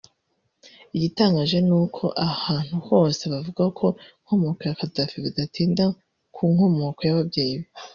Igitangaje 0.95 1.57
ni 1.67 1.73
uko 1.81 2.03
ahantu 2.29 2.75
hose 2.87 3.23
bavuga 3.33 3.63
ku 3.77 3.85
nkomoko 4.23 4.61
ya 4.67 4.77
Gaddafi 4.79 5.15
badatinda 5.25 5.83
ku 6.33 6.39
inkomoko 6.49 7.01
y’ababyeyi 7.05 7.53
be 7.61 7.67